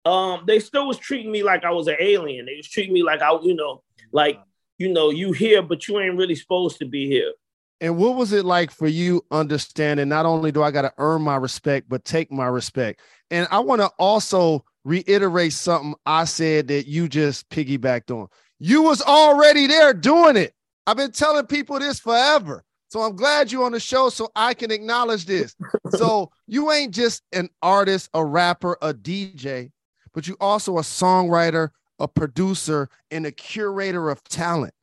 um, 0.04 0.44
they 0.46 0.60
still 0.60 0.86
was 0.86 0.98
treating 0.98 1.30
me 1.30 1.42
like 1.42 1.64
I 1.64 1.70
was 1.70 1.88
an 1.88 1.96
alien. 2.00 2.46
They 2.46 2.56
was 2.56 2.68
treating 2.68 2.94
me 2.94 3.02
like 3.02 3.20
I, 3.20 3.38
you 3.42 3.54
know, 3.54 3.82
like, 4.12 4.40
you 4.78 4.92
know, 4.92 5.10
you 5.10 5.32
here, 5.32 5.60
but 5.60 5.86
you 5.86 5.98
ain't 5.98 6.16
really 6.16 6.36
supposed 6.36 6.78
to 6.78 6.86
be 6.86 7.06
here. 7.08 7.32
And 7.80 7.96
what 7.96 8.16
was 8.16 8.32
it 8.32 8.44
like 8.44 8.70
for 8.70 8.88
you 8.88 9.24
understanding 9.30 10.08
not 10.08 10.26
only 10.26 10.50
do 10.50 10.62
I 10.62 10.70
got 10.70 10.82
to 10.82 10.92
earn 10.98 11.22
my 11.22 11.36
respect, 11.36 11.88
but 11.88 12.04
take 12.04 12.32
my 12.32 12.46
respect? 12.46 13.00
And 13.30 13.46
I 13.50 13.60
want 13.60 13.80
to 13.80 13.90
also 13.98 14.64
reiterate 14.84 15.52
something 15.52 15.94
I 16.04 16.24
said 16.24 16.68
that 16.68 16.88
you 16.88 17.08
just 17.08 17.48
piggybacked 17.50 18.10
on. 18.10 18.28
You 18.58 18.82
was 18.82 19.00
already 19.02 19.66
there 19.66 19.94
doing 19.94 20.36
it. 20.36 20.54
I've 20.86 20.96
been 20.96 21.12
telling 21.12 21.46
people 21.46 21.78
this 21.78 22.00
forever. 22.00 22.64
So 22.88 23.02
I'm 23.02 23.14
glad 23.14 23.52
you're 23.52 23.64
on 23.64 23.72
the 23.72 23.80
show 23.80 24.08
so 24.08 24.30
I 24.34 24.54
can 24.54 24.70
acknowledge 24.70 25.26
this. 25.26 25.54
so 25.90 26.30
you 26.46 26.72
ain't 26.72 26.94
just 26.94 27.22
an 27.32 27.50
artist, 27.62 28.08
a 28.14 28.24
rapper, 28.24 28.78
a 28.80 28.94
DJ, 28.94 29.70
but 30.14 30.26
you 30.26 30.36
also 30.40 30.78
a 30.78 30.82
songwriter, 30.82 31.68
a 31.98 32.08
producer, 32.08 32.88
and 33.10 33.26
a 33.26 33.32
curator 33.32 34.08
of 34.08 34.24
talent. 34.24 34.74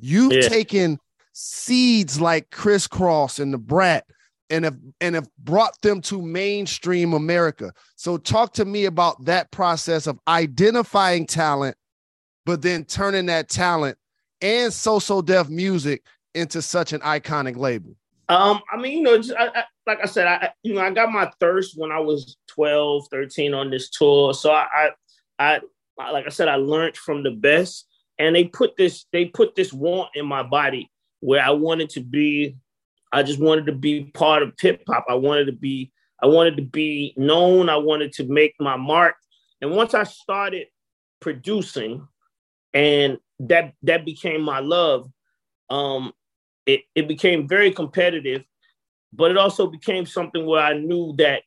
You've 0.00 0.32
yeah. 0.32 0.48
taken 0.48 0.98
seeds 1.34 2.20
like 2.20 2.50
Kris 2.50 2.88
Kross 2.88 3.38
and 3.40 3.52
Da 3.52 3.58
Brat 3.58 4.06
and 4.50 4.64
have 4.64 4.78
and 5.00 5.14
have 5.14 5.28
brought 5.38 5.80
them 5.82 6.00
to 6.02 6.22
mainstream 6.22 7.12
America. 7.12 7.72
So 7.96 8.16
talk 8.16 8.54
to 8.54 8.64
me 8.64 8.86
about 8.86 9.24
that 9.24 9.50
process 9.50 10.06
of 10.06 10.18
identifying 10.28 11.26
talent, 11.26 11.76
but 12.46 12.62
then 12.62 12.84
turning 12.84 13.26
that 13.26 13.48
talent 13.48 13.98
and 14.40 14.72
So 14.72 14.98
So 14.98 15.22
Def 15.22 15.48
music 15.48 16.04
into 16.34 16.62
such 16.62 16.92
an 16.92 17.00
iconic 17.00 17.56
label. 17.56 17.96
Um, 18.28 18.62
I 18.72 18.78
mean, 18.78 18.98
you 18.98 19.02
know, 19.02 19.18
just, 19.18 19.34
I, 19.38 19.48
I, 19.48 19.64
like 19.86 19.98
I 20.02 20.06
said, 20.06 20.26
I 20.26 20.50
you 20.62 20.74
know, 20.74 20.80
I 20.80 20.90
got 20.90 21.12
my 21.12 21.30
thirst 21.40 21.74
when 21.76 21.92
I 21.92 21.98
was 21.98 22.36
12, 22.48 23.08
13 23.10 23.54
on 23.54 23.70
this 23.70 23.90
tour. 23.90 24.32
So 24.32 24.52
I, 24.52 24.90
I, 25.38 25.60
I 25.98 26.10
like 26.10 26.26
I 26.26 26.30
said, 26.30 26.48
I 26.48 26.56
learned 26.56 26.96
from 26.96 27.22
the 27.22 27.30
best, 27.30 27.86
and 28.18 28.34
they 28.34 28.44
put 28.44 28.76
this, 28.76 29.06
they 29.12 29.26
put 29.26 29.54
this 29.54 29.72
want 29.72 30.10
in 30.14 30.26
my 30.26 30.42
body 30.42 30.90
where 31.24 31.42
I 31.42 31.50
wanted 31.50 31.90
to 31.90 32.00
be. 32.00 32.56
I 33.12 33.22
just 33.22 33.40
wanted 33.40 33.66
to 33.66 33.72
be 33.72 34.04
part 34.04 34.42
of 34.42 34.54
hip 34.60 34.82
hop. 34.88 35.06
I 35.08 35.14
wanted 35.14 35.46
to 35.46 35.52
be. 35.52 35.92
I 36.22 36.26
wanted 36.26 36.56
to 36.56 36.62
be 36.62 37.14
known. 37.16 37.68
I 37.68 37.76
wanted 37.76 38.12
to 38.14 38.24
make 38.24 38.54
my 38.58 38.76
mark. 38.76 39.16
And 39.60 39.72
once 39.72 39.94
I 39.94 40.04
started 40.04 40.66
producing, 41.20 42.06
and 42.72 43.18
that 43.40 43.72
that 43.82 44.04
became 44.04 44.42
my 44.42 44.58
love. 44.58 45.10
Um, 45.70 46.12
it 46.66 46.82
it 46.94 47.08
became 47.08 47.48
very 47.48 47.70
competitive, 47.70 48.44
but 49.12 49.30
it 49.30 49.38
also 49.38 49.66
became 49.66 50.06
something 50.06 50.44
where 50.44 50.62
I 50.62 50.74
knew 50.74 51.14
that 51.18 51.42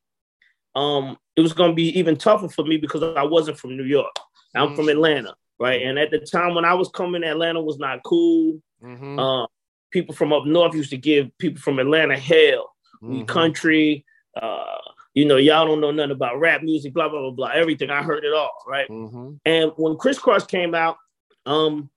um, 0.75 1.17
it 1.35 1.41
was 1.41 1.53
going 1.53 1.71
to 1.71 1.75
be 1.75 1.97
even 1.99 2.15
tougher 2.15 2.49
for 2.49 2.65
me 2.65 2.77
because 2.77 3.03
I 3.03 3.23
wasn't 3.23 3.59
from 3.59 3.77
New 3.77 3.83
York. 3.83 4.15
I'm 4.55 4.67
mm-hmm. 4.67 4.75
from 4.75 4.89
Atlanta, 4.89 5.35
right? 5.59 5.81
And 5.81 5.99
at 5.99 6.11
the 6.11 6.19
time 6.19 6.55
when 6.55 6.65
I 6.65 6.73
was 6.73 6.89
coming, 6.89 7.23
Atlanta 7.23 7.61
was 7.61 7.77
not 7.77 8.03
cool. 8.03 8.61
Mm-hmm. 8.83 9.19
Uh, 9.19 9.45
people 9.91 10.15
from 10.15 10.33
up 10.33 10.45
north 10.45 10.73
used 10.73 10.89
to 10.91 10.97
give 10.97 11.35
people 11.37 11.61
from 11.61 11.79
Atlanta 11.79 12.17
hell. 12.17 12.73
Mm-hmm. 13.03 13.25
country, 13.25 14.05
uh, 14.41 14.79
you 15.13 15.25
know, 15.25 15.37
y'all 15.37 15.67
don't 15.67 15.81
know 15.81 15.91
nothing 15.91 16.11
about 16.11 16.39
rap 16.39 16.63
music, 16.63 16.93
blah 16.93 17.09
blah 17.09 17.21
blah 17.21 17.31
blah. 17.31 17.47
Everything 17.49 17.89
I 17.89 18.01
heard 18.01 18.23
it 18.23 18.33
all, 18.33 18.53
right? 18.67 18.89
mm-hmm. 18.89 19.33
And 19.45 19.71
when 19.75 19.97
Kris 19.97 20.19
Kross 20.19 20.47
came 20.47 20.73
out, 20.73 20.97
um, 21.45 21.89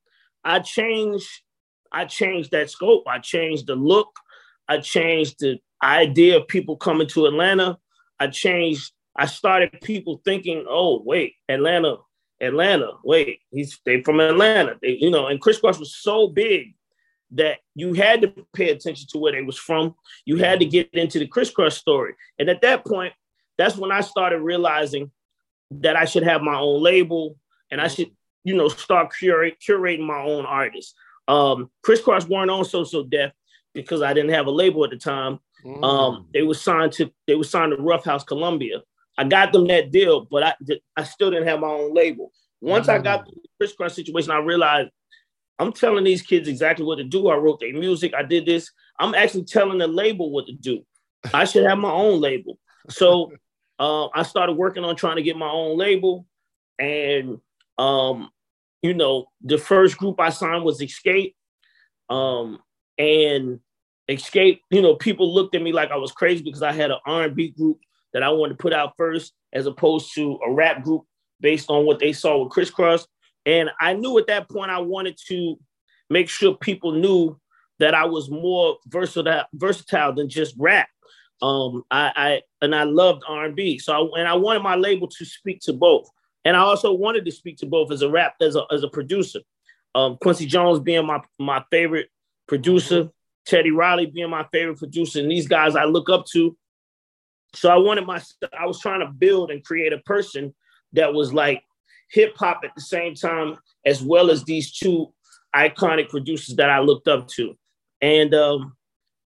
I 0.44 0.60
changed. 0.60 1.28
I 1.92 2.04
changed 2.04 2.52
that 2.52 2.70
scope. 2.70 3.04
I 3.06 3.18
changed 3.18 3.66
the 3.66 3.74
look. 3.74 4.08
I 4.68 4.78
changed 4.78 5.40
the 5.40 5.58
idea 5.82 6.36
of 6.36 6.48
people 6.48 6.76
coming 6.76 7.08
to 7.08 7.26
Atlanta. 7.26 7.78
I 8.18 8.28
changed. 8.28 8.92
I 9.16 9.26
started 9.26 9.80
people 9.82 10.22
thinking, 10.24 10.64
"Oh, 10.68 11.02
wait, 11.04 11.34
Atlanta, 11.48 11.96
Atlanta. 12.40 12.92
Wait, 13.04 13.40
he's 13.50 13.78
they 13.84 14.02
from 14.02 14.20
Atlanta. 14.20 14.76
They, 14.80 14.98
you 15.00 15.10
know." 15.10 15.26
And 15.26 15.40
Kris 15.40 15.60
Kross 15.60 15.78
was 15.78 15.94
so 15.94 16.28
big 16.28 16.74
that 17.32 17.58
you 17.74 17.94
had 17.94 18.22
to 18.22 18.32
pay 18.54 18.70
attention 18.70 19.06
to 19.10 19.18
where 19.18 19.32
they 19.32 19.42
was 19.42 19.58
from. 19.58 19.94
You 20.24 20.36
had 20.36 20.60
to 20.60 20.66
get 20.66 20.92
into 20.92 21.18
the 21.18 21.26
Kris 21.26 21.52
Kross 21.52 21.72
story. 21.72 22.14
And 22.38 22.48
at 22.48 22.62
that 22.62 22.84
point, 22.84 23.12
that's 23.56 23.76
when 23.76 23.92
I 23.92 24.00
started 24.00 24.40
realizing 24.40 25.10
that 25.70 25.96
I 25.96 26.04
should 26.04 26.24
have 26.24 26.42
my 26.42 26.56
own 26.56 26.82
label 26.82 27.36
and 27.70 27.80
I 27.80 27.88
should, 27.88 28.10
you 28.42 28.56
know, 28.56 28.68
start 28.68 29.12
curate, 29.16 29.58
curating 29.60 30.06
my 30.06 30.20
own 30.20 30.44
artists. 30.44 30.94
Um, 31.28 31.70
Kris 31.82 32.00
Kross 32.00 32.28
weren't 32.28 32.50
on 32.50 32.64
So 32.64 32.84
So 32.84 33.04
Def 33.04 33.32
because 33.74 34.02
I 34.02 34.12
didn't 34.12 34.32
have 34.32 34.46
a 34.46 34.50
label 34.50 34.84
at 34.84 34.90
the 34.90 34.96
time. 34.96 35.38
Mm. 35.64 35.84
Um, 35.84 36.26
they 36.32 36.42
were 36.42 36.54
signed 36.54 36.92
to 36.92 37.12
they 37.26 37.34
were 37.34 37.44
signed 37.44 37.72
to 37.72 37.76
Ruffhouse 37.76 38.26
Columbia. 38.26 38.82
I 39.16 39.24
got 39.24 39.52
them 39.52 39.66
that 39.68 39.92
deal, 39.92 40.26
but 40.30 40.42
I 40.42 40.54
I 40.96 41.04
still 41.04 41.30
didn't 41.30 41.48
have 41.48 41.60
my 41.60 41.68
own 41.68 41.94
label. 41.94 42.32
Once 42.60 42.86
mm. 42.86 42.94
I 42.94 42.98
got 42.98 43.26
the 43.26 43.32
Kris 43.58 43.74
Kross 43.76 43.92
situation, 43.92 44.30
I 44.30 44.38
realized 44.38 44.90
I'm 45.60 45.72
telling 45.72 46.04
these 46.04 46.22
kids 46.22 46.48
exactly 46.48 46.86
what 46.86 46.96
to 46.96 47.04
do. 47.04 47.28
I 47.28 47.36
wrote 47.36 47.60
their 47.60 47.74
music. 47.74 48.14
I 48.14 48.22
did 48.22 48.46
this. 48.46 48.70
I'm 48.98 49.14
actually 49.14 49.44
telling 49.44 49.76
the 49.76 49.86
label 49.86 50.30
what 50.30 50.46
to 50.46 50.52
do. 50.52 50.86
I 51.34 51.44
should 51.44 51.66
have 51.66 51.76
my 51.76 51.92
own 51.92 52.18
label. 52.18 52.58
So 52.88 53.30
uh, 53.78 54.08
I 54.08 54.22
started 54.22 54.54
working 54.54 54.84
on 54.84 54.96
trying 54.96 55.16
to 55.16 55.22
get 55.22 55.36
my 55.36 55.50
own 55.50 55.76
label. 55.76 56.24
And, 56.78 57.40
um, 57.76 58.30
you 58.80 58.94
know, 58.94 59.26
the 59.42 59.58
first 59.58 59.98
group 59.98 60.18
I 60.18 60.30
signed 60.30 60.64
was 60.64 60.80
Xscape. 60.80 61.34
Um, 62.08 62.58
and 62.96 63.60
Xscape, 64.08 64.60
you 64.70 64.80
know, 64.80 64.94
people 64.96 65.32
looked 65.32 65.54
at 65.54 65.62
me 65.62 65.72
like 65.72 65.90
I 65.90 65.96
was 65.96 66.10
crazy 66.10 66.42
because 66.42 66.62
I 66.62 66.72
had 66.72 66.90
an 66.90 67.00
R&B 67.04 67.50
group 67.50 67.80
that 68.14 68.22
I 68.22 68.30
wanted 68.30 68.56
to 68.56 68.62
put 68.62 68.72
out 68.72 68.94
first 68.96 69.34
as 69.52 69.66
opposed 69.66 70.14
to 70.14 70.38
a 70.42 70.50
rap 70.50 70.82
group 70.82 71.02
based 71.38 71.68
on 71.68 71.84
what 71.84 71.98
they 71.98 72.14
saw 72.14 72.42
with 72.42 72.50
Kris 72.50 72.70
Kross. 72.70 73.06
And 73.46 73.70
I 73.80 73.94
knew 73.94 74.18
at 74.18 74.26
that 74.26 74.48
point 74.48 74.70
I 74.70 74.80
wanted 74.80 75.18
to 75.28 75.58
make 76.08 76.28
sure 76.28 76.54
people 76.54 76.92
knew 76.92 77.38
that 77.78 77.94
I 77.94 78.04
was 78.04 78.30
more 78.30 78.76
versatile, 78.86 79.44
versatile 79.54 80.12
than 80.12 80.28
just 80.28 80.54
rap. 80.58 80.88
Um, 81.42 81.82
I, 81.90 82.12
I 82.14 82.42
and 82.60 82.74
I 82.74 82.82
loved 82.84 83.22
R&B. 83.26 83.78
So 83.78 83.92
I, 83.92 84.20
and 84.20 84.28
I 84.28 84.34
wanted 84.34 84.62
my 84.62 84.74
label 84.74 85.08
to 85.08 85.24
speak 85.24 85.60
to 85.62 85.72
both. 85.72 86.08
And 86.44 86.56
I 86.56 86.60
also 86.60 86.92
wanted 86.92 87.24
to 87.24 87.32
speak 87.32 87.56
to 87.58 87.66
both 87.66 87.90
as 87.90 88.02
a 88.02 88.10
rap 88.10 88.34
as 88.40 88.56
a 88.56 88.64
as 88.70 88.82
a 88.82 88.88
producer. 88.88 89.40
Um, 89.94 90.18
Quincy 90.20 90.46
Jones 90.46 90.80
being 90.80 91.06
my 91.06 91.20
my 91.38 91.64
favorite 91.70 92.08
producer, 92.46 93.08
Teddy 93.46 93.70
Riley 93.70 94.06
being 94.06 94.30
my 94.30 94.46
favorite 94.52 94.78
producer, 94.78 95.20
and 95.20 95.30
these 95.30 95.48
guys 95.48 95.76
I 95.76 95.84
look 95.84 96.10
up 96.10 96.26
to. 96.32 96.56
So 97.54 97.70
I 97.70 97.76
wanted 97.76 98.06
my 98.06 98.20
I 98.58 98.66
was 98.66 98.80
trying 98.80 99.00
to 99.00 99.06
build 99.06 99.50
and 99.50 99.64
create 99.64 99.92
a 99.92 99.98
person 99.98 100.54
that 100.92 101.12
was 101.14 101.32
like 101.32 101.62
hip 102.10 102.36
hop 102.36 102.60
at 102.64 102.74
the 102.74 102.80
same 102.80 103.14
time, 103.14 103.56
as 103.84 104.02
well 104.02 104.30
as 104.30 104.44
these 104.44 104.72
two 104.72 105.12
iconic 105.54 106.08
producers 106.08 106.56
that 106.56 106.70
I 106.70 106.80
looked 106.80 107.08
up 107.08 107.28
to. 107.28 107.56
And 108.00 108.34
um, 108.34 108.76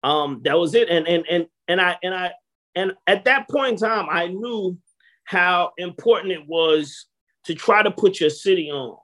um, 0.03 0.41
that 0.43 0.57
was 0.57 0.75
it. 0.75 0.89
And 0.89 1.07
and 1.07 1.25
and 1.29 1.47
and 1.67 1.81
I 1.81 1.97
and 2.03 2.13
I 2.13 2.31
and 2.75 2.93
at 3.07 3.25
that 3.25 3.49
point 3.49 3.73
in 3.73 3.77
time, 3.77 4.07
I 4.09 4.27
knew 4.27 4.77
how 5.23 5.71
important 5.77 6.33
it 6.33 6.47
was 6.47 7.05
to 7.45 7.55
try 7.55 7.83
to 7.83 7.91
put 7.91 8.19
your 8.19 8.29
city 8.29 8.69
on. 8.69 8.97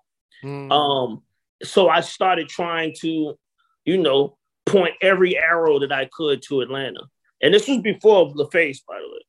Mm. 0.44 0.72
Um, 0.72 1.24
so 1.64 1.90
I 1.90 2.02
started 2.02 2.48
trying 2.48 2.94
to, 3.00 3.38
you 3.86 3.98
know, 3.98 4.38
point 4.66 4.96
every 5.02 5.38
arrow 5.38 5.80
that 5.80 5.92
I 5.92 6.10
could 6.12 6.42
to 6.44 6.62
Atlanta. 6.62 7.02
And 7.42 7.54
this 7.54 7.68
was 7.68 7.80
before 7.80 8.34
LaFace, 8.34 8.80
by 8.88 9.00
the 9.00 9.08
way. 9.08 9.22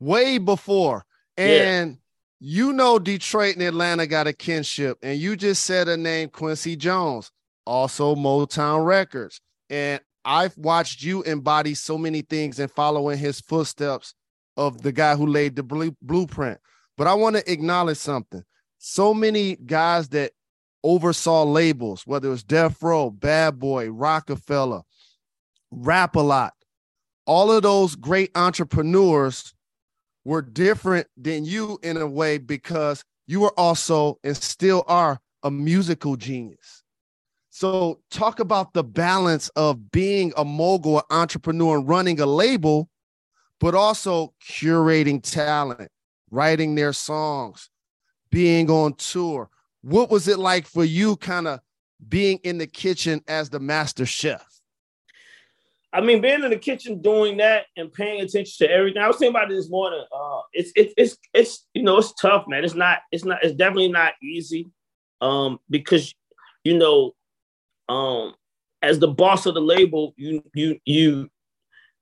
Way 0.00 0.38
before. 0.38 1.04
And 1.36 1.90
yeah. 1.90 1.96
You 2.40 2.72
know 2.72 2.98
Detroit 2.98 3.54
and 3.54 3.62
Atlanta 3.62 4.06
got 4.06 4.26
a 4.26 4.32
kinship. 4.32 4.98
And 5.02 5.18
you 5.18 5.36
just 5.36 5.64
said 5.64 5.88
a 5.88 5.96
name, 5.96 6.30
Quincy 6.30 6.74
Jones, 6.74 7.30
also 7.66 8.14
Motown 8.14 8.84
Records. 8.84 9.40
And 9.68 10.00
I've 10.24 10.56
watched 10.56 11.02
you 11.02 11.22
embody 11.22 11.74
so 11.74 11.96
many 11.98 12.22
things 12.22 12.58
and 12.58 12.70
following 12.70 13.18
his 13.18 13.40
footsteps 13.40 14.14
of 14.56 14.82
the 14.82 14.92
guy 14.92 15.16
who 15.16 15.26
laid 15.26 15.54
the 15.56 15.94
blueprint. 16.02 16.58
But 16.96 17.06
I 17.06 17.14
want 17.14 17.36
to 17.36 17.52
acknowledge 17.52 17.98
something. 17.98 18.42
So 18.78 19.14
many 19.14 19.56
guys 19.56 20.08
that 20.08 20.32
oversaw 20.82 21.44
labels, 21.44 22.06
whether 22.06 22.28
it 22.28 22.32
was 22.32 22.42
Death 22.42 22.82
Row, 22.82 23.10
Bad 23.10 23.58
Boy, 23.58 23.90
Roc-A-Fella, 23.90 24.82
Rap 25.70 26.16
a 26.16 26.20
Lot, 26.20 26.54
all 27.26 27.52
of 27.52 27.62
those 27.62 27.94
great 27.96 28.30
entrepreneurs 28.34 29.54
were 30.24 30.42
different 30.42 31.06
than 31.16 31.44
you 31.44 31.78
in 31.82 31.96
a 31.96 32.06
way 32.06 32.38
because 32.38 33.04
you 33.26 33.40
were 33.40 33.58
also 33.58 34.18
and 34.24 34.36
still 34.36 34.84
are 34.86 35.18
a 35.42 35.50
musical 35.50 36.16
genius. 36.16 36.82
So, 37.50 38.00
talk 38.10 38.40
about 38.40 38.72
the 38.72 38.84
balance 38.84 39.48
of 39.50 39.90
being 39.90 40.32
a 40.36 40.44
mogul 40.44 41.02
entrepreneur 41.10 41.78
and 41.78 41.88
running 41.88 42.20
a 42.20 42.26
label, 42.26 42.88
but 43.58 43.74
also 43.74 44.34
curating 44.42 45.22
talent, 45.22 45.90
writing 46.30 46.74
their 46.74 46.92
songs, 46.92 47.68
being 48.30 48.70
on 48.70 48.94
tour. 48.94 49.50
What 49.82 50.10
was 50.10 50.28
it 50.28 50.38
like 50.38 50.66
for 50.66 50.84
you, 50.84 51.16
kind 51.16 51.48
of 51.48 51.60
being 52.08 52.38
in 52.44 52.58
the 52.58 52.66
kitchen 52.66 53.22
as 53.26 53.50
the 53.50 53.60
master 53.60 54.06
chef? 54.06 54.49
I 55.92 56.00
mean, 56.00 56.20
being 56.20 56.44
in 56.44 56.50
the 56.50 56.56
kitchen 56.56 57.02
doing 57.02 57.38
that 57.38 57.66
and 57.76 57.92
paying 57.92 58.20
attention 58.20 58.66
to 58.66 58.72
everything. 58.72 59.02
I 59.02 59.08
was 59.08 59.16
thinking 59.16 59.34
about 59.34 59.50
it 59.50 59.56
this 59.56 59.70
morning. 59.70 60.04
Uh, 60.12 60.40
it's 60.52 60.70
it's 60.76 60.94
it's 60.96 61.16
it's 61.34 61.66
you 61.74 61.82
know 61.82 61.98
it's 61.98 62.12
tough, 62.14 62.44
man. 62.46 62.64
It's 62.64 62.74
not 62.74 62.98
it's 63.10 63.24
not 63.24 63.42
it's 63.42 63.54
definitely 63.54 63.88
not 63.88 64.12
easy, 64.22 64.70
um, 65.20 65.58
because 65.68 66.14
you 66.62 66.78
know 66.78 67.12
um, 67.88 68.34
as 68.82 69.00
the 69.00 69.08
boss 69.08 69.46
of 69.46 69.54
the 69.54 69.60
label, 69.60 70.14
you 70.16 70.44
you 70.54 70.78
you 70.84 71.28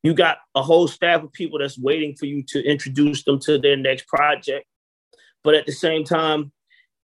you 0.03 0.15
got 0.15 0.39
a 0.55 0.63
whole 0.63 0.87
staff 0.87 1.23
of 1.23 1.33
people 1.33 1.59
that's 1.59 1.79
waiting 1.79 2.15
for 2.15 2.27
you 2.27 2.43
to 2.49 2.63
introduce 2.63 3.25
them 3.25 3.39
to 3.41 3.59
their 3.59 3.77
next 3.77 4.07
project. 4.07 4.67
But 5.43 5.55
at 5.55 5.67
the 5.67 5.73
same 5.73 6.05
time, 6.05 6.53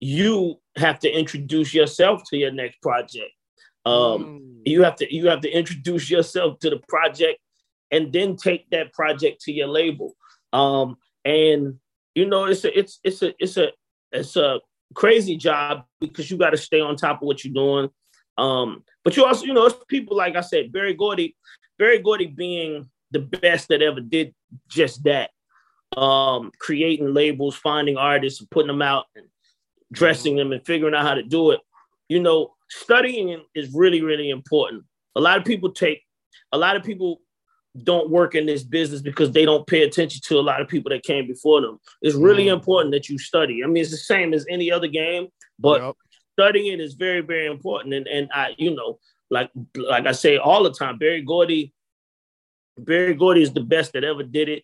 you 0.01 0.61
have 0.77 1.01
to 1.01 1.11
introduce 1.11 1.75
yourself 1.75 2.23
to 2.31 2.37
your 2.37 2.53
next 2.53 2.81
project. 2.81 3.33
Um, 3.89 4.25
mm. 4.25 4.63
You 4.65 4.83
have 4.83 4.97
to 4.97 5.15
you 5.15 5.29
have 5.29 5.41
to 5.41 5.51
introduce 5.51 6.11
yourself 6.11 6.59
to 6.61 6.71
the 6.71 6.81
project, 6.89 7.41
and 7.91 8.13
then 8.13 8.37
take 8.37 8.69
that 8.71 8.93
project 8.93 9.43
to 9.43 9.53
your 9.53 9.69
label. 9.69 10.15
Um, 10.53 10.97
and 11.25 11.79
you 12.15 12.27
know, 12.27 12.45
it's 12.45 12.65
a 12.65 12.79
it's 12.79 13.01
it's 13.03 13.23
a 13.23 13.35
it's 13.39 13.57
a 13.57 13.69
it's 14.13 14.37
a 14.37 14.61
crazy 14.95 15.37
job 15.37 15.85
because 16.01 16.31
you 16.31 16.37
got 16.37 16.51
to 16.51 16.57
stay 16.57 16.81
on 16.81 16.97
top 16.97 17.23
of 17.23 17.27
what 17.27 17.45
you're 17.45 17.55
doing. 17.55 17.91
Um, 18.37 18.85
but 19.05 19.17
you 19.17 19.25
also, 19.25 19.45
you 19.45 19.55
know, 19.55 19.67
it's 19.67 19.77
people 19.89 20.17
like 20.17 20.37
I 20.37 20.41
said, 20.41 20.73
Berry 20.73 20.95
Gordy, 20.95 21.37
Berry 21.79 21.99
Gordy 21.99 22.27
being 22.27 22.89
the 23.11 23.21
best 23.21 23.69
that 23.69 23.83
ever 23.83 24.01
did 24.01 24.35
just 24.69 25.05
that. 25.05 25.31
Um, 25.97 26.53
creating 26.59 27.15
labels, 27.15 27.57
finding 27.57 27.97
artists, 27.97 28.41
and 28.41 28.51
putting 28.51 28.69
them 28.69 28.83
out 28.83 29.07
and 29.17 29.27
dressing 29.91 30.37
them 30.37 30.53
and 30.53 30.65
figuring 30.65 30.95
out 30.95 31.07
how 31.07 31.15
to 31.15 31.23
do 31.23 31.53
it. 31.53 31.61
You 32.09 32.21
know, 32.21 32.55
studying 32.69 33.43
is 33.55 33.73
really, 33.75 34.03
really 34.03 34.31
important. 34.31 34.85
A 35.17 35.21
lot 35.21 35.39
of 35.39 35.45
people 35.45 35.73
take 35.73 36.03
a 36.53 36.59
lot 36.59 36.77
of 36.77 36.83
people 36.83 37.21
don't 37.85 38.11
work 38.11 38.35
in 38.35 38.47
this 38.47 38.63
business 38.65 39.03
because 39.03 39.31
they 39.33 39.45
don't 39.45 39.67
pay 39.67 39.83
attention 39.83 40.21
to 40.25 40.39
a 40.39 40.41
lot 40.41 40.61
of 40.61 40.69
people 40.69 40.91
that 40.91 41.03
came 41.05 41.27
before 41.27 41.61
them. 41.61 41.79
It's 42.03 42.17
really 42.17 42.47
mm. 42.47 42.53
important 42.55 42.93
that 42.93 43.09
you 43.09 43.19
study. 43.19 43.63
I 43.63 43.67
mean, 43.67 43.83
it's 43.83 43.91
the 43.91 43.97
same 43.97 44.33
as 44.33 44.47
any 44.49 44.73
other 44.73 44.89
game, 44.89 45.29
but 45.59 45.83
yep 45.83 45.95
studying 46.39 46.79
is 46.79 46.95
very, 46.95 47.21
very 47.21 47.47
important. 47.47 47.95
And 47.95 48.07
and 48.07 48.29
I, 48.33 48.55
you 48.57 48.75
know, 48.75 48.99
like 49.31 49.51
like 49.75 50.07
I 50.07 50.13
say 50.13 50.37
all 50.37 50.63
the 50.63 50.73
time, 50.73 50.99
Berry 50.99 51.23
Gordy, 51.23 51.75
Berry 52.77 53.15
Gordy 53.15 53.43
is 53.43 53.53
the 53.53 53.61
best 53.61 53.93
that 53.95 54.05
ever 54.05 54.23
did 54.23 54.49
it 54.49 54.63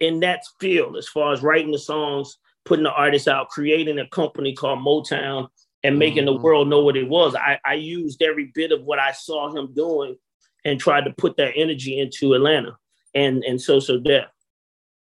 in 0.00 0.20
that 0.20 0.42
field 0.58 0.96
as 0.96 1.08
far 1.08 1.32
as 1.32 1.42
writing 1.42 1.70
the 1.70 1.78
songs, 1.78 2.38
putting 2.64 2.84
the 2.84 2.92
artists 2.92 3.28
out, 3.28 3.50
creating 3.50 3.98
a 3.98 4.08
company 4.08 4.54
called 4.54 4.78
Motown, 4.78 5.48
and 5.84 5.98
making 5.98 6.24
mm-hmm. 6.24 6.36
the 6.36 6.42
world 6.42 6.68
know 6.68 6.82
what 6.82 6.96
it 6.96 7.08
was. 7.08 7.34
I, 7.34 7.58
I 7.64 7.74
used 7.74 8.22
every 8.22 8.52
bit 8.54 8.72
of 8.72 8.82
what 8.84 8.98
I 8.98 9.12
saw 9.12 9.54
him 9.54 9.72
doing 9.74 10.16
and 10.64 10.78
tried 10.78 11.04
to 11.04 11.12
put 11.12 11.36
that 11.38 11.52
energy 11.56 11.98
into 11.98 12.34
Atlanta 12.34 12.76
and 13.14 13.42
and 13.44 13.60
So 13.60 13.80
So 13.80 13.98
Def. 13.98 14.26